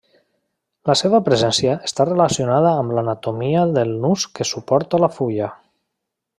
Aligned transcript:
La 0.89 0.95
seva 1.01 1.19
presència 1.27 1.75
està 1.89 2.07
relacionada 2.09 2.73
amb 2.79 2.97
l'anatomia 3.01 3.69
del 3.79 3.95
nus 4.07 4.27
que 4.39 4.51
suporta 4.55 5.05
la 5.07 5.15
fulla. 5.21 5.55